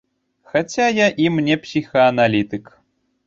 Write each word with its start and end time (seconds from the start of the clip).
Хаця 0.51 0.87
я 0.99 1.07
ім 1.25 1.37
не 1.49 1.59
псіхааналітык. 1.67 2.75